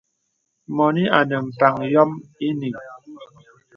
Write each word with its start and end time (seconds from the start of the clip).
Mɔnì 0.75 1.03
anə 1.17 1.35
mpaŋ 1.47 1.75
yòm 1.93 2.11
ìyiŋ. 2.47 2.75